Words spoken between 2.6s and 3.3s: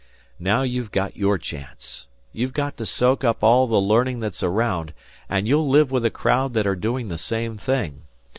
to soak